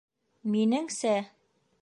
Минеңсә,... 0.55 1.13